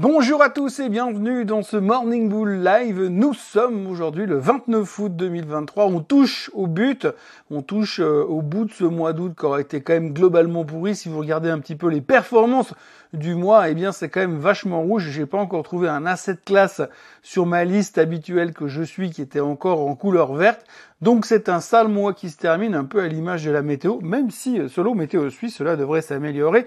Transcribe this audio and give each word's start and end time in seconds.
Bonjour 0.00 0.44
à 0.44 0.48
tous 0.48 0.78
et 0.78 0.88
bienvenue 0.88 1.44
dans 1.44 1.62
ce 1.64 1.76
Morning 1.76 2.28
Bull 2.28 2.62
Live. 2.62 3.08
Nous 3.08 3.34
sommes 3.34 3.88
aujourd'hui 3.88 4.26
le 4.26 4.38
29 4.38 4.98
août 5.00 5.16
2023. 5.16 5.86
On 5.86 5.98
touche 5.98 6.52
au 6.54 6.68
but, 6.68 7.08
on 7.50 7.62
touche 7.62 7.98
euh, 7.98 8.22
au 8.22 8.40
bout 8.40 8.66
de 8.66 8.70
ce 8.70 8.84
mois 8.84 9.12
d'août 9.12 9.34
qui 9.36 9.44
aurait 9.44 9.62
été 9.62 9.80
quand 9.80 9.94
même 9.94 10.12
globalement 10.12 10.64
pourri. 10.64 10.94
Si 10.94 11.08
vous 11.08 11.18
regardez 11.18 11.50
un 11.50 11.58
petit 11.58 11.74
peu 11.74 11.88
les 11.88 12.00
performances 12.00 12.74
du 13.12 13.34
mois, 13.34 13.68
eh 13.70 13.74
bien 13.74 13.90
c'est 13.90 14.08
quand 14.08 14.20
même 14.20 14.38
vachement 14.38 14.82
rouge. 14.82 15.08
J'ai 15.10 15.26
pas 15.26 15.38
encore 15.38 15.64
trouvé 15.64 15.88
un 15.88 16.06
asset 16.06 16.36
classe 16.44 16.80
sur 17.24 17.44
ma 17.44 17.64
liste 17.64 17.98
habituelle 17.98 18.52
que 18.52 18.68
je 18.68 18.84
suis 18.84 19.10
qui 19.10 19.20
était 19.20 19.40
encore 19.40 19.80
en 19.84 19.96
couleur 19.96 20.32
verte. 20.32 20.64
Donc 21.00 21.26
c'est 21.26 21.48
un 21.48 21.60
sale 21.60 21.86
mois 21.86 22.12
qui 22.12 22.28
se 22.28 22.36
termine 22.36 22.74
un 22.74 22.84
peu 22.84 23.00
à 23.00 23.06
l'image 23.06 23.44
de 23.44 23.52
la 23.52 23.62
météo, 23.62 24.00
même 24.00 24.32
si 24.32 24.58
euh, 24.58 24.68
selon 24.68 24.96
Météo 24.96 25.30
Suisse 25.30 25.54
cela 25.54 25.76
devrait 25.76 26.02
s'améliorer. 26.02 26.66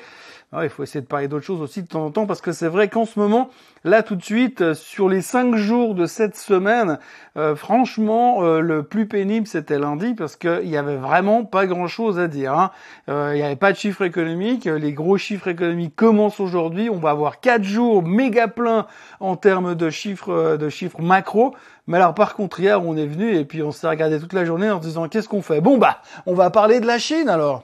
il 0.53 0.69
faut 0.69 0.83
essayer 0.83 1.01
de 1.01 1.05
parler 1.07 1.27
d'autres 1.27 1.45
choses 1.45 1.61
aussi 1.61 1.81
de 1.81 1.87
temps 1.87 2.05
en 2.05 2.11
temps 2.11 2.25
parce 2.25 2.39
que 2.39 2.53
c'est 2.53 2.69
vrai 2.69 2.87
qu'en 2.87 3.05
ce 3.05 3.19
moment, 3.19 3.49
là 3.83 4.03
tout 4.03 4.15
de 4.15 4.23
suite, 4.23 4.61
euh, 4.61 4.73
sur 4.73 5.09
les 5.09 5.21
cinq 5.21 5.55
jours 5.55 5.95
de 5.95 6.05
cette 6.05 6.37
semaine, 6.37 6.97
euh, 7.37 7.55
franchement, 7.55 8.41
le 8.41 8.83
plus 8.83 9.07
pénible 9.07 9.47
c'était 9.47 9.79
lundi 9.79 10.13
parce 10.13 10.35
qu'il 10.35 10.67
y 10.67 10.77
avait 10.77 10.97
vraiment 10.97 11.45
pas 11.45 11.65
grand 11.65 11.87
chose 11.87 12.19
à 12.19 12.27
dire. 12.27 12.53
Hein. 12.53 12.71
Il 13.07 13.35
n'y 13.35 13.43
avait 13.43 13.55
pas 13.55 13.71
de 13.71 13.77
chiffres 13.77 14.03
économiques, 14.03 14.65
les 14.65 14.93
gros 14.93 15.17
chiffres 15.17 15.47
économiques 15.47 15.95
commencent 15.95 16.39
aujourd'hui. 16.39 16.89
On 16.89 16.97
va 16.97 17.11
avoir 17.11 17.39
quatre 17.39 17.63
jours 17.63 18.03
méga 18.03 18.47
pleins 18.47 18.87
en 19.19 19.35
termes 19.35 19.75
de 19.75 19.89
chiffres, 19.89 20.57
de 20.57 20.69
chiffres 20.69 21.01
macro. 21.01 21.55
Mais 21.87 21.97
alors 21.97 22.13
par 22.13 22.35
contre 22.35 22.59
hier 22.59 22.85
on 22.85 22.95
est 22.95 23.07
venu 23.07 23.35
et 23.35 23.45
puis 23.45 23.63
on 23.63 23.71
s'est 23.71 23.87
regardé 23.87 24.19
toute 24.19 24.33
la 24.33 24.45
journée 24.45 24.69
en 24.69 24.81
se 24.81 24.87
disant 24.87 25.07
qu'est-ce 25.07 25.29
qu'on 25.29 25.41
fait? 25.41 25.61
Bon 25.61 25.77
bah 25.77 26.01
on 26.25 26.33
va 26.33 26.49
parler 26.49 26.79
de 26.79 26.87
la 26.87 26.99
Chine 26.99 27.29
alors. 27.29 27.63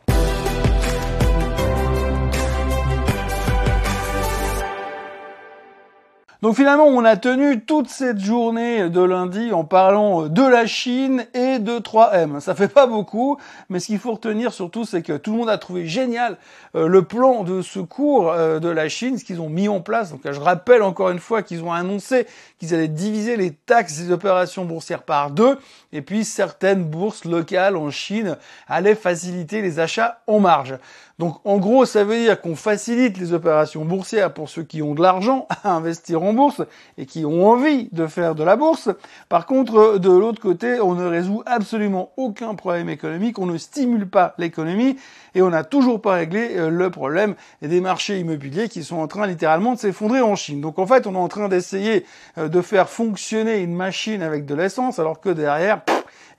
Donc 6.43 6.55
finalement, 6.55 6.85
on 6.85 7.03
a 7.03 7.17
tenu 7.17 7.61
toute 7.61 7.89
cette 7.89 8.19
journée 8.19 8.89
de 8.89 9.01
lundi 9.01 9.51
en 9.51 9.63
parlant 9.63 10.27
de 10.27 10.43
la 10.43 10.67
Chine 10.67 11.25
et 11.33 11.57
de 11.57 11.79
3M. 11.79 12.41
Ça 12.41 12.53
fait 12.53 12.67
pas 12.67 12.85
beaucoup, 12.85 13.37
mais 13.69 13.79
ce 13.79 13.87
qu'il 13.87 13.97
faut 13.97 14.11
retenir 14.11 14.53
surtout, 14.53 14.85
c'est 14.85 15.01
que 15.01 15.17
tout 15.17 15.31
le 15.31 15.37
monde 15.39 15.49
a 15.49 15.57
trouvé 15.57 15.87
génial 15.87 16.37
euh, 16.75 16.87
le 16.87 17.01
plan 17.01 17.43
de 17.43 17.63
secours 17.63 18.31
euh, 18.31 18.59
de 18.59 18.69
la 18.69 18.87
Chine, 18.87 19.17
ce 19.17 19.25
qu'ils 19.25 19.41
ont 19.41 19.49
mis 19.49 19.67
en 19.67 19.81
place. 19.81 20.11
Donc 20.11 20.21
je 20.23 20.39
rappelle 20.39 20.83
encore 20.83 21.09
une 21.09 21.19
fois 21.19 21.41
qu'ils 21.41 21.63
ont 21.63 21.73
annoncé 21.73 22.27
qu'ils 22.59 22.75
allaient 22.75 22.87
diviser 22.87 23.35
les 23.35 23.51
taxes 23.51 23.97
des 23.97 24.11
opérations 24.11 24.63
boursières 24.63 25.03
par 25.03 25.31
deux, 25.31 25.57
et 25.91 26.03
puis 26.03 26.23
certaines 26.23 26.83
bourses 26.83 27.25
locales 27.25 27.75
en 27.75 27.89
Chine 27.89 28.37
allaient 28.67 28.95
faciliter 28.95 29.63
les 29.63 29.79
achats 29.79 30.21
en 30.27 30.39
marge. 30.39 30.77
Donc 31.19 31.39
en 31.45 31.57
gros, 31.57 31.85
ça 31.85 32.03
veut 32.03 32.17
dire 32.17 32.39
qu'on 32.39 32.55
facilite 32.55 33.17
les 33.17 33.33
opérations 33.33 33.85
boursières 33.85 34.33
pour 34.33 34.49
ceux 34.49 34.63
qui 34.63 34.83
ont 34.83 34.93
de 34.93 35.01
l'argent 35.01 35.47
à 35.63 35.71
investir 35.71 36.21
bourse 36.33 36.61
et 36.97 37.05
qui 37.05 37.25
ont 37.25 37.47
envie 37.49 37.89
de 37.91 38.07
faire 38.07 38.35
de 38.35 38.43
la 38.43 38.55
bourse. 38.55 38.89
Par 39.29 39.45
contre, 39.45 39.97
de 39.97 40.09
l'autre 40.09 40.41
côté, 40.41 40.79
on 40.79 40.95
ne 40.95 41.05
résout 41.05 41.43
absolument 41.45 42.11
aucun 42.17 42.55
problème 42.55 42.89
économique, 42.89 43.39
on 43.39 43.45
ne 43.45 43.57
stimule 43.57 44.07
pas 44.07 44.33
l'économie 44.37 44.97
et 45.35 45.41
on 45.41 45.49
n'a 45.49 45.63
toujours 45.63 46.01
pas 46.01 46.13
réglé 46.13 46.57
euh, 46.57 46.69
le 46.69 46.89
problème 46.89 47.35
des 47.61 47.81
marchés 47.81 48.19
immobiliers 48.19 48.69
qui 48.69 48.83
sont 48.83 48.97
en 48.97 49.07
train 49.07 49.27
littéralement 49.27 49.73
de 49.73 49.79
s'effondrer 49.79 50.21
en 50.21 50.35
Chine. 50.35 50.61
Donc 50.61 50.79
en 50.79 50.87
fait, 50.87 51.07
on 51.07 51.13
est 51.13 51.17
en 51.17 51.27
train 51.27 51.47
d'essayer 51.47 52.05
euh, 52.37 52.47
de 52.47 52.61
faire 52.61 52.89
fonctionner 52.89 53.59
une 53.59 53.75
machine 53.75 54.21
avec 54.21 54.45
de 54.45 54.55
l'essence 54.55 54.99
alors 54.99 55.19
que 55.19 55.29
derrière, 55.29 55.81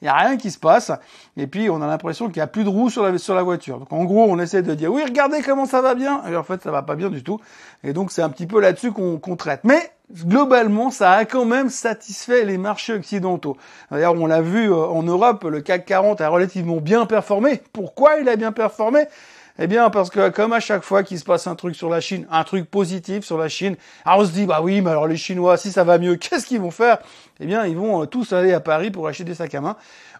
il 0.00 0.04
n'y 0.04 0.08
a 0.08 0.14
rien 0.14 0.36
qui 0.36 0.50
se 0.50 0.58
passe. 0.58 0.92
Et 1.36 1.46
puis, 1.46 1.70
on 1.70 1.82
a 1.82 1.86
l'impression 1.86 2.26
qu'il 2.26 2.36
n'y 2.36 2.42
a 2.42 2.46
plus 2.46 2.64
de 2.64 2.68
roues 2.68 2.90
sur 2.90 3.02
la, 3.02 3.42
voiture. 3.42 3.78
Donc, 3.78 3.92
en 3.92 4.04
gros, 4.04 4.24
on 4.28 4.38
essaie 4.38 4.62
de 4.62 4.74
dire, 4.74 4.92
oui, 4.92 5.02
regardez 5.04 5.42
comment 5.42 5.66
ça 5.66 5.80
va 5.80 5.94
bien. 5.94 6.22
Et 6.30 6.36
en 6.36 6.42
fait, 6.42 6.62
ça 6.62 6.70
va 6.70 6.82
pas 6.82 6.94
bien 6.94 7.10
du 7.10 7.22
tout. 7.22 7.40
Et 7.82 7.92
donc, 7.92 8.12
c'est 8.12 8.22
un 8.22 8.30
petit 8.30 8.46
peu 8.46 8.60
là-dessus 8.60 8.92
qu'on 8.92 9.36
traite. 9.36 9.60
Mais, 9.64 9.90
globalement, 10.12 10.90
ça 10.90 11.12
a 11.12 11.24
quand 11.24 11.44
même 11.44 11.68
satisfait 11.68 12.44
les 12.44 12.58
marchés 12.58 12.94
occidentaux. 12.94 13.56
D'ailleurs, 13.90 14.14
on 14.14 14.26
l'a 14.26 14.40
vu 14.40 14.70
euh, 14.70 14.76
en 14.76 15.02
Europe, 15.02 15.44
le 15.44 15.60
CAC 15.60 15.84
40 15.84 16.20
a 16.20 16.28
relativement 16.28 16.76
bien 16.76 17.06
performé. 17.06 17.60
Pourquoi 17.72 18.18
il 18.20 18.28
a 18.28 18.36
bien 18.36 18.52
performé? 18.52 19.04
Eh 19.58 19.66
bien, 19.66 19.90
parce 19.90 20.10
que 20.10 20.28
comme 20.28 20.52
à 20.52 20.60
chaque 20.60 20.82
fois 20.82 21.02
qu'il 21.02 21.18
se 21.18 21.24
passe 21.24 21.46
un 21.46 21.54
truc 21.54 21.74
sur 21.74 21.88
la 21.88 22.00
Chine, 22.00 22.26
un 22.30 22.44
truc 22.44 22.70
positif 22.70 23.24
sur 23.24 23.38
la 23.38 23.48
Chine, 23.48 23.76
alors 24.04 24.20
on 24.20 24.24
se 24.24 24.30
dit, 24.30 24.46
bah 24.46 24.60
oui, 24.62 24.80
mais 24.80 24.90
alors 24.90 25.08
les 25.08 25.16
Chinois, 25.16 25.56
si 25.56 25.72
ça 25.72 25.84
va 25.84 25.98
mieux, 25.98 26.16
qu'est-ce 26.16 26.46
qu'ils 26.46 26.60
vont 26.60 26.70
faire? 26.70 26.98
Eh 27.40 27.46
bien, 27.46 27.66
ils 27.66 27.76
vont 27.76 28.02
euh, 28.02 28.06
tous 28.06 28.32
aller 28.32 28.52
à 28.52 28.60
Paris 28.60 28.90
pour 28.90 29.08
acheter 29.08 29.24
des 29.24 29.34
sacs 29.34 29.54
à 29.54 29.60
main 29.60 29.76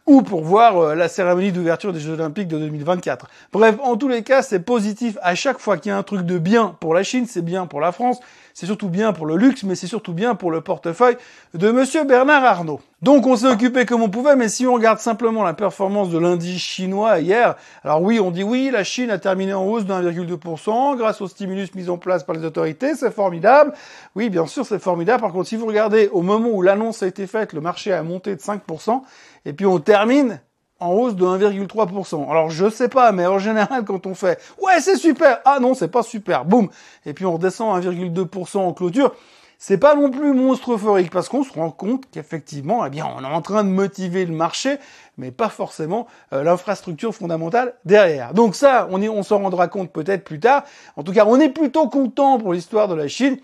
ou 0.07 0.23
pour 0.23 0.43
voir 0.43 0.77
euh, 0.79 0.95
la 0.95 1.07
cérémonie 1.07 1.53
d'ouverture 1.53 1.93
des 1.93 2.01
Jeux 2.01 2.15
Olympiques 2.15 2.49
de 2.49 2.59
2024. 2.59 3.29
Bref, 3.53 3.77
en 3.83 3.97
tous 3.97 4.09
les 4.09 4.23
cas, 4.23 4.43
c'est 4.43 4.61
positif. 4.61 5.19
À 5.23 5.35
chaque 5.35 5.59
fois 5.59 5.77
qu'il 5.77 5.91
y 5.91 5.93
a 5.93 5.99
un 5.99 6.03
truc 6.03 6.23
de 6.23 6.39
bien 6.39 6.77
pour 6.81 6.95
la 6.95 7.03
Chine, 7.03 7.27
c'est 7.29 7.45
bien 7.45 7.67
pour 7.67 7.81
la 7.81 7.93
France, 7.93 8.19
c'est 8.59 8.67
surtout 8.67 8.89
bien 8.89 9.13
pour 9.13 9.25
le 9.25 9.37
luxe, 9.37 9.63
mais 9.63 9.77
c'est 9.77 9.87
surtout 9.87 10.13
bien 10.13 10.35
pour 10.35 10.51
le 10.51 10.61
portefeuille 10.61 11.17
de 11.55 11.71
monsieur 11.71 12.03
Bernard 12.03 12.43
Arnault. 12.43 12.81
Donc 13.03 13.25
on 13.25 13.37
s'est 13.37 13.47
occupé 13.47 13.87
comme 13.87 14.03
on 14.03 14.09
pouvait, 14.09 14.35
mais 14.35 14.49
si 14.49 14.67
on 14.67 14.75
regarde 14.75 14.99
simplement 14.99 15.45
la 15.45 15.55
performance 15.55 16.11
de 16.11 16.19
lundi 16.19 16.59
chinois 16.59 17.21
hier, 17.21 17.55
alors 17.85 18.03
oui, 18.03 18.19
on 18.19 18.33
dit 18.33 18.43
oui, 18.43 18.71
la 18.73 18.83
Chine 18.83 19.11
a 19.11 19.19
terminé 19.19 19.55
en 19.55 19.65
hausse 19.65 19.85
de 19.85 19.93
1,2% 19.93 20.97
grâce 20.97 21.21
au 21.21 21.29
stimulus 21.29 21.73
mis 21.77 21.89
en 21.89 21.99
place 21.99 22.25
par 22.25 22.35
les 22.35 22.45
autorités, 22.45 22.97
c'est 22.97 23.13
formidable. 23.13 23.75
Oui, 24.17 24.29
bien 24.29 24.47
sûr, 24.47 24.67
c'est 24.67 24.81
formidable. 24.81 25.21
Par 25.21 25.31
contre, 25.31 25.49
si 25.49 25.55
vous 25.55 25.67
regardez 25.67 26.09
au 26.09 26.23
moment 26.23 26.49
où 26.49 26.61
l'annonce 26.61 27.05
a 27.05 27.07
été 27.07 27.29
faite, 27.29 27.53
le 27.53 27.61
marché 27.61 27.93
a 27.93 28.03
monté 28.03 28.35
de 28.35 28.41
5%, 28.41 29.03
et 29.45 29.53
puis 29.53 29.67
on 29.67 29.79
termine 29.79 30.41
en 30.81 30.93
hausse 30.93 31.15
de 31.15 31.25
1,3%. 31.25 32.31
Alors 32.31 32.51
je 32.51 32.69
sais 32.71 32.89
pas, 32.89 33.13
mais 33.13 33.27
en 33.27 33.39
général 33.39 33.85
quand 33.85 34.07
on 34.07 34.15
fait 34.15 34.41
ouais 34.63 34.81
c'est 34.81 34.97
super, 34.97 35.41
ah 35.45 35.59
non 35.61 35.75
c'est 35.75 35.89
pas 35.89 36.03
super, 36.03 36.45
boum, 36.45 36.69
et 37.07 37.13
puis 37.13 37.27
on 37.27 37.35
redescend 37.35 37.85
1,2% 37.85 38.59
en 38.59 38.73
clôture, 38.73 39.15
c'est 39.61 39.79
pas 39.79 39.97
non 39.97 40.11
plus 40.11 40.33
monstre 40.33 40.73
euphorique 40.73 41.11
parce 41.11 41.29
qu'on 41.29 41.43
se 41.43 41.53
rend 41.53 41.73
compte 41.73 42.05
qu'effectivement, 42.13 42.87
eh 42.87 42.91
bien, 42.91 43.05
on 43.17 43.25
est 43.25 43.27
en 43.27 43.43
train 43.43 43.65
de 43.65 43.69
motiver 43.69 44.25
le 44.25 44.33
marché, 44.33 44.77
mais 45.17 45.33
pas 45.33 45.49
forcément 45.49 46.07
euh, 46.33 46.45
l'infrastructure 46.45 47.13
fondamentale 47.13 47.75
derrière. 47.85 48.35
Donc 48.35 48.55
ça, 48.55 48.87
on, 48.93 49.03
on 49.03 49.23
s'en 49.25 49.41
rendra 49.41 49.67
compte 49.67 49.93
peut-être 49.93 50.23
plus 50.23 50.39
tard. 50.39 50.63
En 50.95 51.03
tout 51.03 51.13
cas, 51.13 51.25
on 51.27 51.41
est 51.41 51.49
plutôt 51.49 51.89
content 51.89 52.39
pour 52.39 52.53
l'histoire 52.53 52.87
de 52.87 52.95
la 52.95 53.09
Chine 53.09 53.37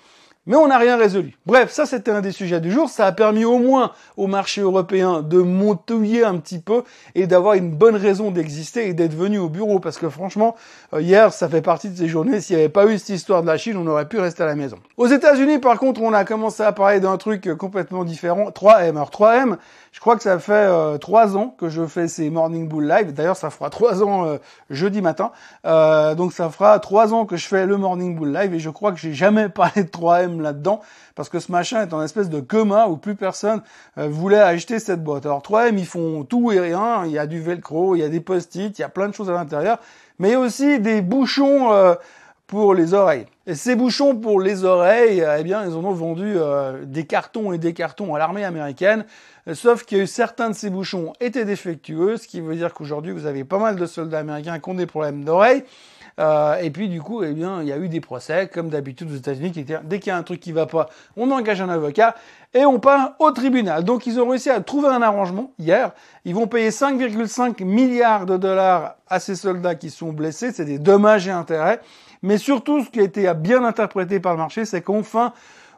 mais 0.47 0.57
on 0.57 0.69
n'a 0.69 0.77
rien 0.77 0.97
résolu. 0.97 1.37
Bref, 1.47 1.71
ça 1.73 1.87
c'était 1.87 2.11
un 2.11 2.21
des 2.21 2.33
sujets 2.33 2.61
du 2.61 2.71
jour. 2.71 2.91
Ça 2.91 3.07
a 3.07 3.13
permis 3.13 3.45
au 3.45 3.59
moins 3.59 3.93
au 4.17 4.27
marché 4.27 4.61
européen 4.61 5.23
de 5.23 5.39
montouiller 5.39 6.25
un 6.25 6.37
petit 6.37 6.59
peu 6.59 6.83
et 7.15 7.27
d'avoir 7.27 7.55
une 7.55 7.71
bonne 7.71 7.97
raison 7.97 8.31
d'exister 8.31 8.89
et 8.89 8.95
d'être 8.95 9.15
venu 9.15 9.39
au 9.39 9.49
bureau. 9.49 9.81
Parce 9.81 9.97
que 9.97 10.09
franchement, 10.11 10.55
euh, 10.93 11.01
hier, 11.01 11.33
ça 11.33 11.49
fait 11.49 11.63
partie 11.63 11.89
de 11.89 11.97
ces 11.97 12.09
journées. 12.09 12.41
S'il 12.41 12.57
n'y 12.57 12.63
avait 12.63 12.69
pas 12.69 12.87
eu 12.87 12.99
cette 12.99 13.11
histoire 13.11 13.43
de 13.43 13.47
la 13.47 13.57
Chine, 13.57 13.77
on 13.79 13.87
aurait 13.87 14.09
pu 14.09 14.19
rester 14.19 14.43
à 14.43 14.47
la 14.47 14.55
maison. 14.55 14.77
Aux 14.99 15.07
États-Unis, 15.07 15.61
par 15.61 15.79
contre, 15.79 16.03
on 16.03 16.13
a 16.13 16.25
commencé 16.25 16.63
à 16.63 16.73
parler 16.73 17.01
d'un 17.01 17.17
truc 17.17 17.55
complètement 17.57 18.05
différent. 18.05 18.51
3M. 18.51 18.91
Alors 18.91 19.11
3M, 19.11 19.57
je 19.93 20.01
crois 20.01 20.17
que 20.17 20.23
ça 20.23 20.39
fait 20.39 20.53
euh, 20.53 20.99
ans 21.15 21.55
que 21.57 21.71
je 21.71 21.87
fais 21.87 22.07
ces 22.07 22.29
Morning 22.29 22.69
Bull 22.69 22.87
Live. 22.87 23.15
D'ailleurs, 23.15 23.37
ça 23.37 23.49
fera 23.49 23.71
trois 23.71 24.03
ans 24.03 24.27
euh, 24.27 24.37
jeudi 24.69 25.01
matin. 25.01 25.33
donc 25.65 26.33
ça 26.35 26.51
fera 26.51 26.79
trois 26.81 27.15
ans 27.15 27.25
que 27.25 27.37
je 27.37 27.47
fais 27.47 27.65
le 27.65 27.79
Morning 27.79 28.15
Bull 28.15 28.33
Live 28.33 28.53
et 28.53 28.59
je 28.59 28.71
crois 28.71 28.93
que 28.93 28.99
j'ai 28.99 29.15
jamais 29.15 29.49
parlé 29.55 29.85
de 29.85 29.89
3M 29.89 30.34
là-dedans 30.41 30.81
parce 31.15 31.29
que 31.29 31.41
ce 31.41 31.51
machin 31.53 31.83
est 31.83 31.93
en 31.93 32.03
espèce 32.03 32.29
de 32.29 32.41
coma 32.41 32.87
où 32.89 32.97
plus 32.97 33.15
personne 33.15 33.63
euh, 33.99 34.09
voulait 34.09 34.41
acheter 34.41 34.79
cette 34.79 35.03
boîte. 35.03 35.27
Alors 35.27 35.43
3M, 35.43 35.79
ils 35.79 35.87
font 35.87 36.25
tout 36.25 36.53
et 36.53 36.61
rien. 36.61 37.05
Il 37.07 37.13
y 37.13 37.19
a 37.19 37.27
du 37.27 37.41
velcro, 37.41 37.95
il 37.95 38.01
y 38.01 38.03
a 38.03 38.09
des 38.09 38.21
post-it, 38.21 38.79
il 38.79 38.83
y 38.83 38.85
a 38.85 38.89
plein 38.89 39.09
de 39.09 39.15
choses 39.15 39.31
à 39.31 39.33
l'intérieur, 39.33 39.79
mais 40.19 40.31
il 40.31 40.33
y 40.33 40.35
a 40.35 40.41
aussi 40.41 40.81
des 40.81 41.01
bouchons 41.03 41.73
euh, 41.73 41.95
pour 42.47 42.75
les 42.75 42.95
oreilles. 42.95 43.27
Et 43.47 43.55
ces 43.55 43.75
bouchons 43.75 44.17
pour 44.17 44.41
les 44.41 44.65
oreilles, 44.65 45.23
euh, 45.23 45.37
eh 45.39 45.45
bien, 45.45 45.65
ils 45.65 45.75
en 45.75 45.85
ont 45.85 45.93
vendu 45.93 46.35
des 46.85 47.05
cartons 47.05 47.53
et 47.53 47.59
des 47.59 47.73
cartons 47.73 48.15
à 48.15 48.19
l'armée 48.19 48.45
américaine. 48.45 49.05
Sauf 49.53 49.85
que 49.85 50.07
certains 50.07 50.51
de 50.51 50.55
ces 50.55 50.71
bouchons 50.71 51.13
étaient 51.21 51.45
défectueux, 51.45 52.17
ce 52.17 52.27
qui 52.27 52.41
veut 52.41 52.57
dire 52.57 52.73
qu'aujourd'hui, 52.73 53.13
vous 53.13 53.27
avez 53.27 53.45
pas 53.45 53.59
mal 53.59 53.77
de 53.77 53.87
soldats 53.87 54.21
américains 54.21 54.59
qui 54.59 54.71
ont 54.71 54.75
des 54.75 54.87
problèmes 54.87 55.25
d'oreilles. 55.25 55.65
Euh, 56.21 56.57
et 56.61 56.71
puis 56.71 56.89
du 56.89 57.01
coup, 57.01 57.23
eh 57.23 57.33
bien, 57.33 57.63
il 57.63 57.69
y 57.69 57.73
a 57.73 57.79
eu 57.79 57.89
des 57.89 58.01
procès, 58.01 58.49
comme 58.53 58.69
d'habitude 58.69 59.11
aux 59.11 59.17
États-Unis, 59.17 59.53
qui 59.53 59.61
étaient, 59.61 59.79
dès 59.83 59.99
qu'il 59.99 60.09
y 60.09 60.13
a 60.13 60.17
un 60.17 60.23
truc 60.23 60.41
qui 60.41 60.53
va 60.53 60.67
pas, 60.67 60.89
on 61.17 61.31
engage 61.31 61.61
un 61.61 61.69
avocat 61.69 62.15
et 62.53 62.65
on 62.65 62.79
part 62.79 63.15
au 63.19 63.31
tribunal. 63.33 63.85
Donc 63.85 64.07
ils 64.07 64.21
ont 64.21 64.29
réussi 64.29 64.51
à 64.51 64.61
trouver 64.61 64.89
un 64.89 65.03
arrangement 65.03 65.53
hier. 65.59 65.93
Ils 66.25 66.35
vont 66.35 66.47
payer 66.47 66.71
5,5 66.71 67.65
milliards 67.65 68.27
de 68.27 68.37
dollars 68.37 68.97
à 69.09 69.21
ces 69.21 69.35
soldats 69.35 69.75
qui 69.75 69.91
sont 69.91 70.13
blessés. 70.13 70.53
C'est 70.53 70.65
des 70.65 70.79
dommages 70.79 71.27
et 71.27 71.33
intérêts. 71.33 71.81
Mais 72.23 72.39
surtout, 72.39 72.83
ce 72.83 72.91
qui 72.91 73.01
a 73.01 73.03
été 73.03 73.33
bien 73.35 73.65
interprété 73.65 74.21
par 74.21 74.33
le 74.33 74.39
marché, 74.39 74.65
c'est 74.65 74.81
qu'enfin, 74.81 75.33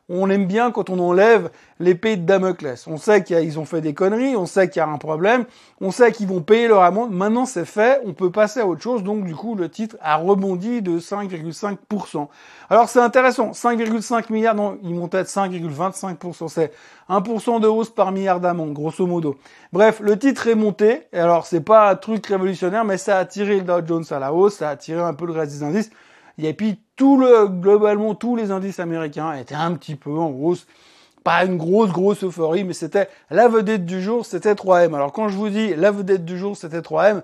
on 0.08 0.30
aime 0.30 0.46
bien 0.46 0.70
quand 0.70 0.88
on 0.88 0.98
enlève 1.00 1.50
l'épée 1.80 2.16
de 2.16 2.24
Damoclès. 2.24 2.86
On 2.86 2.96
sait 2.96 3.24
qu'ils 3.24 3.58
ont 3.58 3.64
fait 3.64 3.80
des 3.80 3.92
conneries, 3.92 4.36
on 4.36 4.46
sait 4.46 4.68
qu'il 4.68 4.78
y 4.78 4.82
a 4.82 4.88
un 4.88 4.98
problème, 4.98 5.46
on 5.80 5.90
sait 5.90 6.12
qu'ils 6.12 6.28
vont 6.28 6.42
payer 6.42 6.68
leur 6.68 6.82
amende. 6.82 7.10
Maintenant, 7.10 7.44
c'est 7.44 7.64
fait, 7.64 8.00
on 8.04 8.12
peut 8.12 8.30
passer 8.30 8.60
à 8.60 8.66
autre 8.66 8.80
chose. 8.82 9.02
Donc, 9.02 9.24
du 9.24 9.34
coup, 9.34 9.56
le 9.56 9.68
titre 9.68 9.96
a 10.00 10.16
rebondi 10.16 10.80
de 10.80 11.00
5,5%. 11.00 12.28
Alors, 12.70 12.88
c'est 12.88 13.00
intéressant. 13.00 13.50
5,5 13.50 14.32
milliards, 14.32 14.54
non, 14.54 14.78
ils 14.84 14.94
montent 14.94 15.16
à 15.16 15.24
5,25%. 15.24 16.48
C'est 16.48 16.72
1% 17.08 17.60
de 17.60 17.66
hausse 17.66 17.90
par 17.90 18.12
milliard 18.12 18.38
d'amende, 18.38 18.72
grosso 18.72 19.06
modo. 19.06 19.36
Bref, 19.72 19.98
le 20.00 20.16
titre 20.16 20.46
est 20.46 20.54
monté. 20.54 21.02
Alors, 21.12 21.46
c'est 21.46 21.60
pas 21.60 21.90
un 21.90 21.96
truc 21.96 22.24
révolutionnaire, 22.26 22.84
mais 22.84 22.96
ça 22.96 23.18
a 23.18 23.24
tiré 23.24 23.56
le 23.56 23.62
Dow 23.62 23.84
Jones 23.84 24.04
à 24.10 24.20
la 24.20 24.32
hausse, 24.32 24.56
ça 24.56 24.70
a 24.70 24.76
tiré 24.76 25.00
un 25.00 25.14
peu 25.14 25.26
le 25.26 25.32
reste 25.32 25.52
des 25.52 25.62
indices. 25.64 25.90
Et 26.38 26.52
puis, 26.52 26.78
tout 26.96 27.18
le, 27.18 27.46
globalement, 27.46 28.14
tous 28.14 28.36
les 28.36 28.50
indices 28.50 28.80
américains 28.80 29.34
étaient 29.34 29.54
un 29.54 29.72
petit 29.74 29.94
peu 29.94 30.10
en 30.10 30.30
hausse. 30.30 30.66
Pas 31.22 31.44
une 31.44 31.56
grosse, 31.56 31.90
grosse 31.90 32.24
euphorie, 32.24 32.64
mais 32.64 32.72
c'était 32.72 33.08
la 33.30 33.48
vedette 33.48 33.84
du 33.84 34.00
jour, 34.00 34.24
c'était 34.24 34.54
3M. 34.54 34.94
Alors 34.94 35.12
quand 35.12 35.28
je 35.28 35.36
vous 35.36 35.48
dis 35.48 35.74
la 35.74 35.90
vedette 35.90 36.24
du 36.24 36.38
jour, 36.38 36.56
c'était 36.56 36.80
3M, 36.80 37.22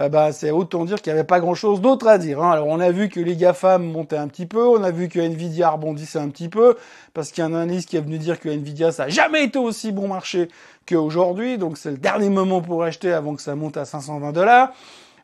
euh, 0.00 0.08
bah, 0.08 0.32
c'est 0.32 0.50
autant 0.50 0.84
dire 0.84 1.00
qu'il 1.00 1.12
n'y 1.12 1.18
avait 1.18 1.26
pas 1.26 1.38
grand-chose 1.38 1.80
d'autre 1.80 2.08
à 2.08 2.18
dire. 2.18 2.42
Hein. 2.42 2.50
Alors 2.50 2.66
on 2.66 2.80
a 2.80 2.90
vu 2.90 3.08
que 3.08 3.20
les 3.20 3.36
GAFAM 3.36 3.84
montaient 3.84 4.16
un 4.16 4.26
petit 4.26 4.46
peu, 4.46 4.66
on 4.66 4.82
a 4.82 4.90
vu 4.90 5.08
que 5.08 5.20
Nvidia 5.20 5.70
rebondissait 5.70 6.18
un 6.18 6.28
petit 6.30 6.48
peu, 6.48 6.76
parce 7.14 7.30
qu'il 7.30 7.42
y 7.42 7.46
a 7.46 7.50
un 7.50 7.54
analyste 7.54 7.88
qui 7.88 7.96
est 7.96 8.00
venu 8.00 8.18
dire 8.18 8.40
que 8.40 8.48
Nvidia, 8.48 8.90
ça 8.90 9.04
n'a 9.04 9.10
jamais 9.10 9.44
été 9.44 9.58
aussi 9.58 9.92
bon 9.92 10.08
marché 10.08 10.48
qu'aujourd'hui, 10.88 11.56
donc 11.56 11.78
c'est 11.78 11.92
le 11.92 11.96
dernier 11.96 12.30
moment 12.30 12.60
pour 12.60 12.82
acheter 12.82 13.12
avant 13.12 13.36
que 13.36 13.42
ça 13.42 13.54
monte 13.54 13.76
à 13.76 13.84
520 13.84 14.32
dollars. 14.32 14.72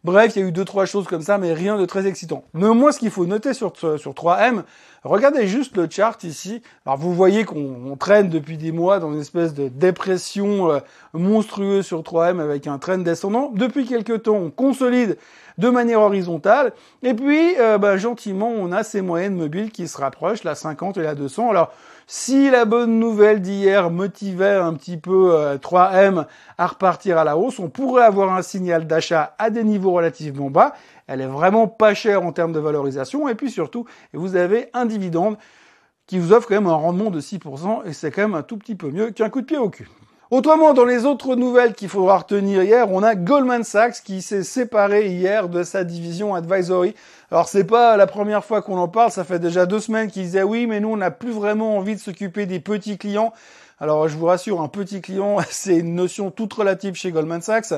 Bref, 0.02 0.34
il 0.34 0.40
y 0.40 0.44
a 0.44 0.48
eu 0.48 0.52
deux 0.52 0.64
trois 0.64 0.86
choses 0.86 1.06
comme 1.06 1.20
ça, 1.20 1.36
mais 1.36 1.52
rien 1.52 1.76
de 1.76 1.84
très 1.84 2.06
excitant. 2.06 2.44
Moi, 2.54 2.90
ce 2.90 2.98
qu'il 2.98 3.10
faut 3.10 3.26
noter 3.26 3.52
sur 3.52 3.72
sur 3.76 4.12
3M, 4.12 4.62
regardez 5.04 5.46
juste 5.46 5.76
le 5.76 5.88
chart 5.90 6.22
ici. 6.24 6.62
Alors 6.86 6.98
vous 6.98 7.14
voyez 7.14 7.44
qu'on 7.44 7.96
traîne 7.98 8.30
depuis 8.30 8.56
des 8.56 8.72
mois 8.72 8.98
dans 8.98 9.12
une 9.12 9.20
espèce 9.20 9.52
de 9.52 9.68
dépression 9.68 10.70
euh, 10.70 10.78
monstrueuse 11.12 11.84
sur 11.84 12.00
3M 12.00 12.40
avec 12.40 12.66
un 12.66 12.78
train 12.78 12.96
descendant. 12.96 13.52
Depuis 13.54 13.84
quelques 13.86 14.22
temps, 14.22 14.36
on 14.36 14.50
consolide 14.50 15.18
de 15.58 15.68
manière 15.68 16.00
horizontale. 16.00 16.72
Et 17.02 17.12
puis, 17.12 17.54
euh, 17.58 17.76
bah, 17.76 17.96
gentiment, 17.98 18.48
on 18.48 18.72
a 18.72 18.82
ces 18.82 19.02
moyennes 19.02 19.36
mobiles 19.36 19.70
qui 19.70 19.86
se 19.86 19.98
rapprochent, 19.98 20.44
la 20.44 20.54
50 20.54 20.96
et 20.96 21.02
la 21.02 21.14
200. 21.14 21.50
Alors, 21.50 21.72
si 22.12 22.50
la 22.50 22.64
bonne 22.64 22.98
nouvelle 22.98 23.40
d'hier 23.40 23.88
motivait 23.88 24.56
un 24.56 24.74
petit 24.74 24.96
peu 24.96 25.56
3M 25.62 26.18
euh, 26.18 26.22
à 26.58 26.66
repartir 26.66 27.18
à 27.18 27.22
la 27.22 27.36
hausse, 27.36 27.60
on 27.60 27.68
pourrait 27.68 28.02
avoir 28.02 28.34
un 28.34 28.42
signal 28.42 28.88
d'achat 28.88 29.36
à 29.38 29.48
des 29.48 29.62
niveaux 29.62 29.92
relativement 29.92 30.50
bas. 30.50 30.74
Elle 31.06 31.20
est 31.20 31.28
vraiment 31.28 31.68
pas 31.68 31.94
chère 31.94 32.26
en 32.26 32.32
termes 32.32 32.52
de 32.52 32.58
valorisation. 32.58 33.28
Et 33.28 33.36
puis 33.36 33.48
surtout, 33.48 33.84
vous 34.12 34.34
avez 34.34 34.70
un 34.74 34.86
dividende 34.86 35.36
qui 36.08 36.18
vous 36.18 36.32
offre 36.32 36.48
quand 36.48 36.56
même 36.56 36.66
un 36.66 36.74
rendement 36.74 37.10
de 37.10 37.20
6%, 37.20 37.86
et 37.86 37.92
c'est 37.92 38.10
quand 38.10 38.22
même 38.22 38.34
un 38.34 38.42
tout 38.42 38.56
petit 38.56 38.74
peu 38.74 38.90
mieux 38.90 39.12
qu'un 39.12 39.30
coup 39.30 39.40
de 39.40 39.46
pied 39.46 39.58
au 39.58 39.70
cul. 39.70 39.88
Autrement, 40.30 40.74
dans 40.74 40.84
les 40.84 41.06
autres 41.06 41.34
nouvelles 41.34 41.74
qu'il 41.74 41.88
faudra 41.88 42.18
retenir 42.18 42.62
hier, 42.62 42.88
on 42.92 43.02
a 43.02 43.16
Goldman 43.16 43.64
Sachs 43.64 44.00
qui 44.04 44.22
s'est 44.22 44.44
séparé 44.44 45.08
hier 45.08 45.48
de 45.48 45.64
sa 45.64 45.82
division 45.82 46.36
advisory. 46.36 46.94
Alors 47.32 47.48
c'est 47.48 47.64
pas 47.64 47.96
la 47.96 48.06
première 48.06 48.44
fois 48.44 48.62
qu'on 48.62 48.78
en 48.78 48.86
parle, 48.86 49.10
ça 49.10 49.24
fait 49.24 49.40
déjà 49.40 49.66
deux 49.66 49.80
semaines 49.80 50.08
qu'ils 50.08 50.22
disaient 50.22 50.44
oui, 50.44 50.68
mais 50.68 50.78
nous 50.78 50.90
on 50.90 50.98
n'a 50.98 51.10
plus 51.10 51.32
vraiment 51.32 51.76
envie 51.76 51.96
de 51.96 52.00
s'occuper 52.00 52.46
des 52.46 52.60
petits 52.60 52.96
clients. 52.96 53.32
Alors 53.82 54.08
je 54.08 54.16
vous 54.18 54.26
rassure, 54.26 54.60
un 54.60 54.68
petit 54.68 55.00
client, 55.00 55.38
c'est 55.50 55.78
une 55.78 55.94
notion 55.94 56.30
toute 56.30 56.52
relative 56.52 56.96
chez 56.96 57.12
Goldman 57.12 57.40
Sachs, 57.40 57.72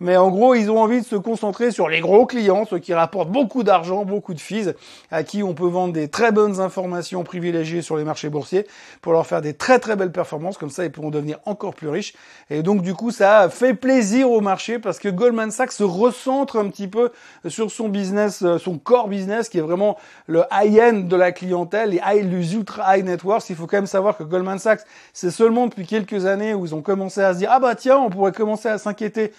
mais 0.00 0.16
en 0.16 0.28
gros, 0.28 0.56
ils 0.56 0.68
ont 0.68 0.80
envie 0.80 1.00
de 1.00 1.06
se 1.06 1.14
concentrer 1.14 1.70
sur 1.70 1.88
les 1.88 2.00
gros 2.00 2.26
clients, 2.26 2.64
ceux 2.68 2.80
qui 2.80 2.92
rapportent 2.92 3.30
beaucoup 3.30 3.62
d'argent, 3.62 4.04
beaucoup 4.04 4.34
de 4.34 4.40
fees, 4.40 4.74
à 5.12 5.22
qui 5.22 5.44
on 5.44 5.54
peut 5.54 5.68
vendre 5.68 5.92
des 5.92 6.08
très 6.08 6.32
bonnes 6.32 6.58
informations 6.58 7.22
privilégiées 7.22 7.82
sur 7.82 7.96
les 7.96 8.02
marchés 8.02 8.30
boursiers 8.30 8.66
pour 9.00 9.12
leur 9.12 9.28
faire 9.28 9.42
des 9.42 9.54
très 9.54 9.78
très 9.78 9.94
belles 9.94 10.10
performances, 10.10 10.58
comme 10.58 10.70
ça 10.70 10.84
ils 10.84 10.90
pourront 10.90 11.10
devenir 11.10 11.38
encore 11.44 11.76
plus 11.76 11.88
riches. 11.88 12.14
Et 12.50 12.64
donc 12.64 12.82
du 12.82 12.94
coup, 12.94 13.12
ça 13.12 13.48
fait 13.48 13.74
plaisir 13.74 14.32
au 14.32 14.40
marché 14.40 14.80
parce 14.80 14.98
que 14.98 15.08
Goldman 15.08 15.52
Sachs 15.52 15.70
se 15.70 15.84
recentre 15.84 16.56
un 16.56 16.68
petit 16.68 16.88
peu 16.88 17.12
sur 17.46 17.70
son 17.70 17.88
business, 17.88 18.42
euh, 18.42 18.58
son 18.58 18.76
core 18.76 19.06
business 19.06 19.48
qui 19.48 19.58
est 19.58 19.62
vraiment 19.62 19.98
le 20.26 20.42
high-end 20.50 21.04
de 21.04 21.14
la 21.14 21.30
clientèle, 21.30 21.90
les, 21.90 22.00
high, 22.04 22.28
les 22.28 22.54
ultra 22.56 22.98
high 22.98 23.04
net 23.04 23.22
worth. 23.22 23.48
Il 23.50 23.54
faut 23.56 23.68
quand 23.68 23.76
même 23.76 23.86
savoir 23.86 24.16
que 24.16 24.24
Goldman 24.24 24.58
Sachs, 24.58 24.80
c'est 25.12 25.30
ce 25.30 25.43
seulement 25.44 25.66
depuis 25.66 25.84
quelques 25.84 26.24
années 26.24 26.54
où 26.54 26.64
ils 26.64 26.74
ont 26.74 26.80
commencé 26.80 27.20
à 27.20 27.34
se 27.34 27.38
dire 27.38 27.50
ah 27.52 27.60
bah 27.60 27.74
tiens 27.74 27.98
on 27.98 28.08
pourrait 28.08 28.32
commencer 28.32 28.66
à 28.70 28.78
s'inquiéter 28.78 29.30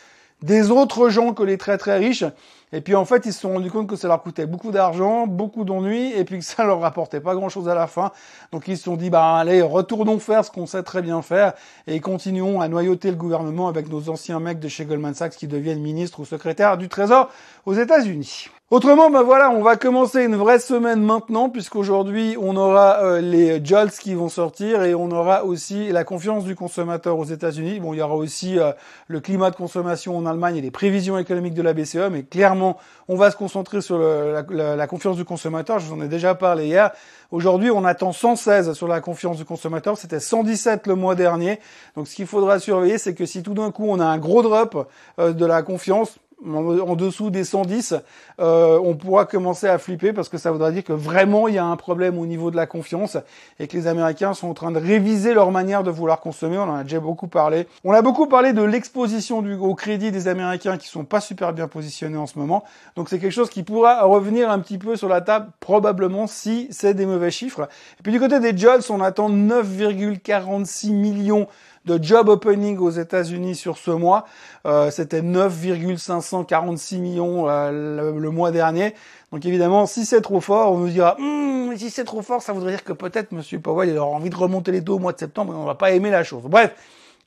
des 0.43 0.69
autres 0.69 1.09
gens 1.09 1.33
que 1.33 1.41
les 1.41 1.57
très 1.57 1.79
très 1.79 1.97
riches. 1.97 2.25
Et 2.73 2.81
puis 2.81 2.93
en 2.93 3.05
fait, 3.05 3.25
ils 3.25 3.33
se 3.33 3.39
sont 3.39 3.53
rendus 3.53 3.71
compte 3.71 3.87
que 3.87 3.95
ça 3.95 4.07
leur 4.07 4.21
coûtait 4.21 4.45
beaucoup 4.45 4.69
d'argent, 4.71 5.25
beaucoup 5.25 5.63
d'ennuis, 5.63 6.11
et 6.11 6.23
puis 6.25 6.37
que 6.37 6.45
ça 6.45 6.63
leur 6.63 6.81
rapportait 6.81 7.21
pas 7.21 7.33
grand-chose 7.33 7.67
à 7.69 7.73
la 7.73 7.87
fin. 7.87 8.11
Donc 8.51 8.67
ils 8.67 8.77
se 8.77 8.83
sont 8.83 8.97
dit, 8.97 9.09
bah 9.09 9.37
allez, 9.37 9.63
retournons 9.63 10.19
faire 10.19 10.45
ce 10.45 10.51
qu'on 10.51 10.67
sait 10.67 10.83
très 10.83 11.01
bien 11.01 11.23
faire, 11.23 11.53
et 11.87 11.99
continuons 12.01 12.61
à 12.61 12.67
noyauter 12.67 13.09
le 13.09 13.17
gouvernement 13.17 13.67
avec 13.67 13.89
nos 13.89 14.09
anciens 14.09 14.39
mecs 14.39 14.59
de 14.59 14.67
chez 14.67 14.85
Goldman 14.85 15.15
Sachs 15.15 15.37
qui 15.37 15.47
deviennent 15.47 15.81
ministres 15.81 16.19
ou 16.19 16.25
secrétaires 16.25 16.77
du 16.77 16.89
Trésor 16.89 17.31
aux 17.65 17.73
États-Unis. 17.73 18.49
Autrement, 18.71 19.11
ben 19.11 19.21
voilà, 19.21 19.51
on 19.51 19.61
va 19.61 19.75
commencer 19.75 20.23
une 20.23 20.35
vraie 20.35 20.57
semaine 20.57 20.99
maintenant, 20.99 21.51
puisqu'aujourd'hui 21.51 22.35
on 22.41 22.57
aura 22.57 23.03
euh, 23.03 23.21
les 23.21 23.63
JOLTS 23.63 23.99
qui 23.99 24.15
vont 24.15 24.27
sortir 24.27 24.81
et 24.81 24.95
on 24.95 25.11
aura 25.11 25.45
aussi 25.45 25.91
la 25.91 26.03
confiance 26.03 26.45
du 26.45 26.55
consommateur 26.55 27.19
aux 27.19 27.25
États-Unis. 27.25 27.79
Bon, 27.79 27.93
il 27.93 27.97
y 27.97 28.01
aura 28.01 28.15
aussi 28.15 28.57
euh, 28.57 28.71
le 29.07 29.19
climat 29.19 29.51
de 29.51 29.55
consommation 29.55 30.17
en 30.17 30.25
Allemagne 30.25 30.57
et 30.57 30.61
les 30.61 30.71
prévisions 30.71 31.19
économiques 31.19 31.53
de 31.53 31.61
la 31.61 31.73
BCE, 31.73 32.09
mais 32.11 32.23
clairement, 32.23 32.79
on 33.07 33.15
va 33.15 33.29
se 33.29 33.35
concentrer 33.35 33.81
sur 33.81 33.99
la, 33.99 34.87
confiance 34.87 35.17
du 35.17 35.25
consommateur. 35.25 35.77
Je 35.77 35.85
vous 35.85 35.93
en 35.93 36.01
ai 36.01 36.07
déjà 36.07 36.33
parlé 36.33 36.65
hier. 36.65 36.89
Aujourd'hui, 37.29 37.69
on 37.69 37.85
attend 37.85 38.13
116 38.13 38.73
sur 38.73 38.87
la 38.87 38.99
confiance 38.99 39.37
du 39.37 39.45
consommateur. 39.45 39.95
C'était 39.95 40.19
117 40.19 40.87
le 40.87 40.95
mois 40.95 41.13
dernier. 41.13 41.59
Donc, 41.95 42.07
ce 42.07 42.15
qu'il 42.15 42.25
faudra 42.25 42.57
surveiller, 42.57 42.97
c'est 42.97 43.13
que 43.13 43.27
si 43.27 43.43
tout 43.43 43.53
d'un 43.53 43.69
coup 43.69 43.85
on 43.87 43.99
a 43.99 44.05
un 44.05 44.17
gros 44.17 44.41
drop 44.41 44.89
euh, 45.19 45.33
de 45.33 45.45
la 45.45 45.61
confiance, 45.61 46.17
en 46.45 46.95
dessous 46.95 47.29
des 47.29 47.43
110, 47.43 47.95
euh, 48.39 48.79
on 48.83 48.95
pourra 48.95 49.25
commencer 49.25 49.67
à 49.67 49.77
flipper 49.77 50.13
parce 50.13 50.29
que 50.29 50.37
ça 50.37 50.51
voudra 50.51 50.71
dire 50.71 50.83
que 50.83 50.93
vraiment 50.93 51.47
il 51.47 51.55
y 51.55 51.57
a 51.57 51.65
un 51.65 51.75
problème 51.75 52.19
au 52.19 52.25
niveau 52.25 52.51
de 52.51 52.55
la 52.55 52.67
confiance 52.67 53.17
et 53.59 53.67
que 53.67 53.75
les 53.77 53.87
Américains 53.87 54.33
sont 54.33 54.49
en 54.49 54.53
train 54.53 54.71
de 54.71 54.79
réviser 54.79 55.33
leur 55.33 55.51
manière 55.51 55.83
de 55.83 55.91
vouloir 55.91 56.19
consommer. 56.19 56.57
On 56.57 56.63
en 56.63 56.75
a 56.75 56.83
déjà 56.83 56.99
beaucoup 56.99 57.27
parlé. 57.27 57.67
On 57.83 57.93
a 57.93 58.01
beaucoup 58.01 58.27
parlé 58.27 58.53
de 58.53 58.61
l'exposition 58.61 59.43
au 59.59 59.75
crédit 59.75 60.11
des 60.11 60.27
Américains 60.27 60.77
qui 60.77 60.87
sont 60.87 61.05
pas 61.05 61.21
super 61.21 61.53
bien 61.53 61.67
positionnés 61.67 62.17
en 62.17 62.27
ce 62.27 62.37
moment. 62.37 62.63
Donc 62.95 63.09
c'est 63.09 63.19
quelque 63.19 63.31
chose 63.31 63.49
qui 63.49 63.63
pourra 63.63 64.03
revenir 64.03 64.49
un 64.49 64.59
petit 64.59 64.77
peu 64.77 64.95
sur 64.95 65.07
la 65.07 65.21
table 65.21 65.47
probablement 65.59 66.27
si 66.27 66.67
c'est 66.71 66.93
des 66.93 67.05
mauvais 67.05 67.31
chiffres. 67.31 67.69
Et 67.99 68.03
puis 68.03 68.11
du 68.11 68.19
côté 68.19 68.39
des 68.39 68.55
jobs, 68.57 68.81
on 68.89 69.01
attend 69.01 69.29
9,46 69.29 70.91
millions 70.91 71.47
de 71.85 72.01
job 72.01 72.29
opening 72.29 72.77
aux 72.77 72.89
États-Unis 72.89 73.55
sur 73.55 73.77
ce 73.77 73.91
mois. 73.91 74.25
Euh, 74.65 74.91
C'était 74.91 75.21
9,546 75.21 76.99
millions 76.99 77.49
euh, 77.49 78.11
le, 78.11 78.29
mois 78.29 78.51
dernier. 78.51 78.93
Donc 79.31 79.45
évidemment, 79.45 79.85
si 79.85 80.05
c'est 80.05 80.21
trop 80.21 80.41
fort, 80.41 80.71
on 80.71 80.77
nous 80.77 80.89
dira, 80.89 81.15
hum, 81.19 81.73
si 81.77 81.89
c'est 81.89 82.03
trop 82.05 82.21
fort, 82.21 82.41
ça 82.41 82.53
voudrait 82.53 82.71
dire 82.71 82.83
que 82.83 82.93
peut-être 82.93 83.31
Monsieur 83.31 83.59
Powell 83.59 83.89
il 83.89 83.97
aura 83.97 84.15
envie 84.15 84.29
de 84.29 84.35
remonter 84.35 84.71
les 84.71 84.83
taux 84.83 84.95
au 84.95 84.99
mois 84.99 85.13
de 85.13 85.19
septembre 85.19 85.53
et 85.53 85.55
on 85.55 85.65
va 85.65 85.75
pas 85.75 85.91
aimer 85.91 86.09
la 86.09 86.23
chose. 86.23 86.43
Bref, 86.45 86.73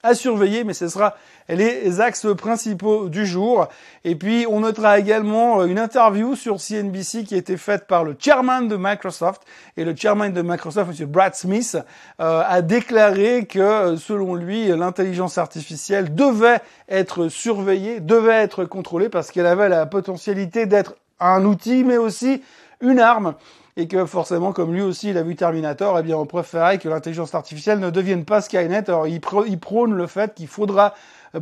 à 0.02 0.14
surveiller, 0.14 0.64
mais 0.64 0.74
ce 0.74 0.88
sera 0.88 1.16
les 1.48 2.00
axes 2.00 2.26
principaux 2.36 3.08
du 3.08 3.26
jour. 3.26 3.66
Et 4.04 4.14
puis, 4.14 4.46
on 4.48 4.60
notera 4.60 4.98
également 4.98 5.60
euh, 5.60 5.66
une 5.66 5.78
interview 5.78 6.36
sur 6.36 6.60
CNBC 6.60 7.24
qui 7.24 7.34
a 7.34 7.38
été 7.38 7.56
faite 7.56 7.86
par 7.86 8.04
le 8.04 8.16
chairman 8.18 8.68
de 8.68 8.76
Microsoft. 8.76 9.42
Et 9.76 9.84
le 9.84 9.96
chairman 9.96 10.32
de 10.32 10.42
Microsoft, 10.42 11.00
M. 11.00 11.06
Brad 11.06 11.34
Smith, 11.34 11.76
euh, 12.20 12.42
a 12.46 12.62
déclaré 12.62 13.46
que, 13.46 13.96
selon 13.96 14.34
lui, 14.34 14.68
l'intelligence 14.68 15.38
artificielle 15.38 16.14
devait 16.14 16.60
être 16.88 17.28
surveillée, 17.28 18.00
devait 18.00 18.42
être 18.42 18.64
contrôlée 18.64 19.08
parce 19.08 19.30
qu'elle 19.30 19.46
avait 19.46 19.68
la 19.68 19.86
potentialité 19.86 20.66
d'être 20.66 20.94
un 21.18 21.44
outil, 21.44 21.82
mais 21.82 21.96
aussi 21.96 22.42
une 22.80 23.00
arme 23.00 23.34
et 23.78 23.86
que 23.86 24.04
forcément, 24.06 24.52
comme 24.52 24.74
lui 24.74 24.82
aussi, 24.82 25.10
il 25.10 25.18
a 25.18 25.22
vu 25.22 25.36
Terminator, 25.36 25.96
eh 26.00 26.02
bien, 26.02 26.16
on 26.16 26.26
préférait 26.26 26.78
que 26.78 26.88
l'intelligence 26.88 27.36
artificielle 27.36 27.78
ne 27.78 27.90
devienne 27.90 28.24
pas 28.24 28.40
Skynet. 28.40 28.90
Alors, 28.90 29.06
il, 29.06 29.20
prône 29.20 29.94
le 29.94 30.06
fait 30.08 30.34
qu'il 30.34 30.48
faudra 30.48 30.94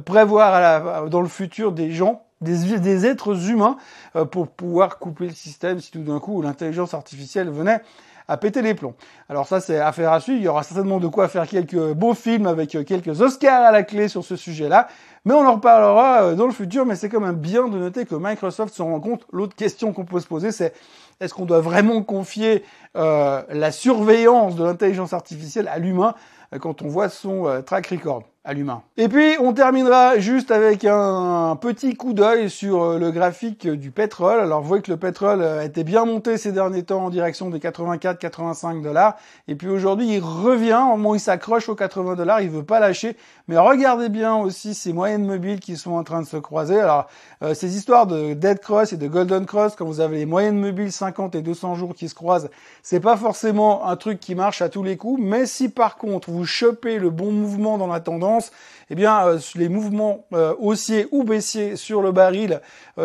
prévoir 0.04 0.52
à 0.52 0.60
la, 0.60 1.08
dans 1.08 1.22
le 1.22 1.28
futur 1.28 1.72
des 1.72 1.92
gens, 1.92 2.26
des, 2.42 2.78
des 2.78 3.06
êtres 3.06 3.48
humains, 3.48 3.78
euh, 4.16 4.26
pour 4.26 4.48
pouvoir 4.48 4.98
couper 4.98 5.28
le 5.28 5.34
système 5.34 5.80
si 5.80 5.90
tout 5.90 6.02
d'un 6.02 6.20
coup 6.20 6.42
l'intelligence 6.42 6.92
artificielle 6.92 7.48
venait 7.48 7.80
à 8.28 8.36
péter 8.36 8.62
les 8.62 8.74
plombs. 8.74 8.94
Alors 9.28 9.46
ça, 9.46 9.60
c'est 9.60 9.78
affaire 9.78 10.12
à 10.12 10.20
suivre. 10.20 10.38
Il 10.38 10.44
y 10.44 10.48
aura 10.48 10.62
certainement 10.62 10.98
de 10.98 11.06
quoi 11.06 11.28
faire 11.28 11.46
quelques 11.46 11.92
beaux 11.92 12.14
films 12.14 12.46
avec 12.46 12.74
euh, 12.74 12.84
quelques 12.84 13.20
Oscars 13.20 13.62
à 13.62 13.72
la 13.72 13.82
clé 13.82 14.08
sur 14.08 14.24
ce 14.24 14.36
sujet-là. 14.36 14.88
Mais 15.24 15.34
on 15.34 15.46
en 15.46 15.54
reparlera 15.54 16.22
euh, 16.22 16.34
dans 16.34 16.46
le 16.46 16.52
futur. 16.52 16.86
Mais 16.86 16.96
c'est 16.96 17.08
quand 17.08 17.20
même 17.20 17.36
bien 17.36 17.68
de 17.68 17.78
noter 17.78 18.04
que 18.04 18.14
Microsoft 18.14 18.74
se 18.74 18.82
rend 18.82 19.00
compte. 19.00 19.26
L'autre 19.32 19.54
question 19.54 19.92
qu'on 19.92 20.04
peut 20.04 20.20
se 20.20 20.26
poser, 20.26 20.52
c'est 20.52 20.74
est-ce 21.20 21.34
qu'on 21.34 21.46
doit 21.46 21.60
vraiment 21.60 22.02
confier 22.02 22.64
euh, 22.96 23.42
la 23.50 23.72
surveillance 23.72 24.56
de 24.56 24.64
l'intelligence 24.64 25.12
artificielle 25.12 25.68
à 25.68 25.78
l'humain 25.78 26.14
quand 26.60 26.82
on 26.82 26.88
voit 26.88 27.08
son 27.08 27.62
track 27.64 27.88
record? 27.88 28.22
Et 28.96 29.08
puis 29.08 29.34
on 29.40 29.52
terminera 29.52 30.20
juste 30.20 30.52
avec 30.52 30.84
un 30.84 31.56
petit 31.60 31.96
coup 31.96 32.12
d'œil 32.12 32.48
sur 32.48 32.80
euh, 32.80 32.98
le 32.98 33.10
graphique 33.10 33.66
du 33.66 33.90
pétrole. 33.90 34.38
Alors 34.38 34.62
vous 34.62 34.68
voyez 34.68 34.84
que 34.84 34.90
le 34.92 34.96
pétrole 34.96 35.44
était 35.64 35.82
bien 35.82 36.04
monté 36.04 36.36
ces 36.36 36.52
derniers 36.52 36.84
temps 36.84 37.06
en 37.06 37.10
direction 37.10 37.50
des 37.50 37.58
84-85 37.58 38.82
dollars. 38.82 39.16
Et 39.48 39.56
puis 39.56 39.68
aujourd'hui 39.68 40.14
il 40.14 40.20
revient, 40.20 40.80
au 40.92 40.96
moment 40.96 41.10
où 41.10 41.14
il 41.16 41.20
s'accroche 41.20 41.68
aux 41.68 41.74
80 41.74 42.14
dollars, 42.14 42.40
il 42.40 42.48
veut 42.48 42.62
pas 42.62 42.78
lâcher. 42.78 43.16
Mais 43.48 43.58
regardez 43.58 44.08
bien 44.08 44.36
aussi 44.36 44.74
ces 44.74 44.92
moyennes 44.92 45.26
mobiles 45.26 45.58
qui 45.58 45.76
sont 45.76 45.92
en 45.92 46.04
train 46.04 46.22
de 46.22 46.26
se 46.26 46.36
croiser. 46.36 46.78
Alors 46.78 47.08
ces 47.52 47.76
histoires 47.76 48.06
de 48.06 48.34
Dead 48.34 48.60
Cross 48.60 48.92
et 48.92 48.96
de 48.96 49.08
Golden 49.08 49.44
Cross, 49.44 49.74
quand 49.76 49.84
vous 49.84 50.00
avez 50.00 50.18
les 50.18 50.26
moyennes 50.26 50.58
mobiles 50.58 50.92
50 50.92 51.34
et 51.34 51.42
200 51.42 51.74
jours 51.74 51.94
qui 51.94 52.08
se 52.08 52.14
croisent, 52.14 52.48
c'est 52.82 53.00
pas 53.00 53.16
forcément 53.16 53.86
un 53.86 53.96
truc 53.96 54.20
qui 54.20 54.34
marche 54.34 54.62
à 54.62 54.68
tous 54.68 54.82
les 54.82 54.96
coups. 54.96 55.20
Mais 55.20 55.46
si 55.46 55.68
par 55.68 55.96
contre 55.96 56.30
vous 56.30 56.44
chopez 56.44 56.98
le 56.98 57.10
bon 57.10 57.32
mouvement 57.32 57.76
dans 57.76 57.88
la 57.88 58.00
tendance, 58.00 58.35
Eh 58.90 58.94
bien, 58.94 59.26
euh, 59.26 59.38
les 59.54 59.68
mouvements 59.68 60.26
euh, 60.32 60.54
haussiers 60.58 61.08
ou 61.10 61.24
baissiers 61.24 61.76
sur 61.76 62.02
le 62.02 62.12
baril 62.12 62.60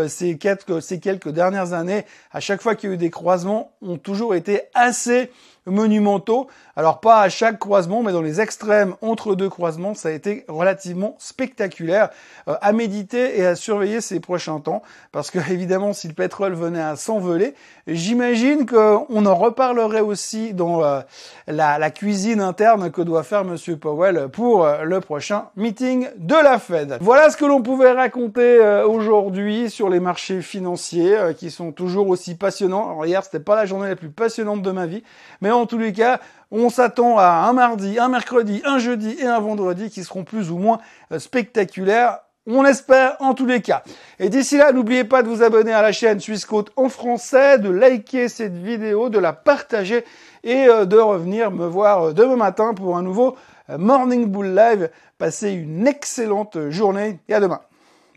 ces, 0.08 0.38
quelques, 0.38 0.82
ces 0.82 1.00
quelques 1.00 1.30
dernières 1.30 1.74
années, 1.74 2.06
à 2.32 2.40
chaque 2.40 2.62
fois 2.62 2.76
qu'il 2.76 2.90
y 2.90 2.92
a 2.92 2.96
eu 2.96 2.98
des 2.98 3.10
croisements, 3.10 3.74
ont 3.82 3.98
toujours 3.98 4.36
été 4.36 4.62
assez 4.74 5.32
monumentaux. 5.66 6.48
Alors 6.76 7.00
pas 7.00 7.22
à 7.22 7.30
chaque 7.30 7.60
croisement, 7.60 8.04
mais 8.04 8.12
dans 8.12 8.22
les 8.22 8.42
extrêmes 8.42 8.96
entre 9.02 9.36
deux 9.36 9.50
croisements, 9.50 9.94
ça 9.94 10.10
a 10.10 10.12
été 10.12 10.46
relativement 10.48 11.16
spectaculaire. 11.20 12.10
Euh, 12.48 12.56
à 12.62 12.72
méditer 12.72 13.40
et 13.40 13.46
à 13.46 13.56
surveiller 13.56 14.02
ces 14.02 14.20
prochains 14.20 14.60
temps, 14.60 14.82
parce 15.12 15.32
que 15.32 15.40
évidemment, 15.52 15.94
si 15.94 16.08
le 16.08 16.14
pétrole 16.14 16.54
venait 16.54 16.82
à 16.82 16.96
s'envoler, 16.96 17.54
j'imagine 17.88 18.66
qu'on 18.66 19.26
en 19.26 19.36
reparlerait 19.36 20.02
aussi 20.02 20.54
dans 20.54 20.84
euh, 20.84 21.02
la, 21.48 21.92
cuisine 21.92 22.42
interne 22.42 22.92
que 22.92 23.02
doit 23.02 23.24
faire 23.24 23.44
Monsieur 23.44 23.78
Powell 23.78 24.30
pour 24.32 24.66
euh, 24.66 24.84
le 24.84 25.02
prochain 25.02 25.46
meeting 25.56 26.08
de 26.18 26.36
la 26.36 26.58
Fed. 26.60 26.98
Voilà 27.02 27.30
ce 27.30 27.38
que 27.38 27.46
l'on 27.46 27.62
pouvait 27.62 27.92
raconter 27.92 28.60
aujourd'hui 28.86 29.70
sur 29.70 29.90
les 29.90 30.00
marchés 30.00 30.42
financiers, 30.42 31.18
qui 31.38 31.52
sont 31.52 31.72
toujours 31.72 32.08
aussi 32.08 32.36
passionnants. 32.36 32.92
Alors 32.92 33.06
hier, 33.06 33.24
c'était 33.24 33.40
pas 33.40 33.56
la 33.56 33.66
journée 33.66 33.90
la 33.90 33.96
plus 33.96 34.10
passionnante 34.10 34.62
de 34.62 34.72
ma 34.72 34.86
vie, 34.86 35.04
mais 35.42 35.51
en 35.52 35.66
tous 35.66 35.78
les 35.78 35.94
cas, 35.94 36.20
on 36.52 36.70
s'attend 36.70 37.18
à 37.18 37.48
un 37.48 37.54
mardi, 37.54 37.98
un 37.98 38.10
mercredi, 38.10 38.62
un 38.66 38.78
jeudi 38.78 39.16
et 39.20 39.26
un 39.26 39.40
vendredi 39.40 39.90
qui 39.90 40.04
seront 40.04 40.24
plus 40.24 40.52
ou 40.52 40.58
moins 40.58 40.80
euh, 41.12 41.20
spectaculaires. 41.20 42.20
On 42.48 42.66
espère 42.66 43.16
en 43.20 43.34
tous 43.34 43.46
les 43.46 43.62
cas. 43.62 43.84
Et 44.20 44.30
d'ici 44.30 44.58
là, 44.58 44.72
n'oubliez 44.72 45.04
pas 45.04 45.22
de 45.22 45.28
vous 45.28 45.44
abonner 45.44 45.72
à 45.72 45.82
la 45.82 45.92
chaîne 45.92 46.20
Suisse 46.20 46.46
Côte 46.46 46.72
en 46.76 46.90
français, 46.90 47.60
de 47.60 47.70
liker 47.70 48.28
cette 48.28 48.58
vidéo, 48.58 49.10
de 49.10 49.20
la 49.20 49.32
partager 49.32 50.04
et 50.44 50.68
euh, 50.68 50.86
de 50.86 50.98
revenir 50.98 51.52
me 51.52 51.66
voir 51.66 52.08
euh, 52.08 52.14
demain 52.14 52.36
matin 52.36 52.74
pour 52.74 52.98
un 52.98 53.04
nouveau 53.04 53.36
Morning 53.78 54.26
Bull 54.26 54.54
Live. 54.54 54.90
Passez 55.18 55.52
une 55.52 55.88
excellente 55.88 56.70
journée 56.70 57.20
et 57.30 57.34
à 57.34 57.40
demain. 57.40 57.62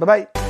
Bye 0.00 0.07
bye 0.07 0.43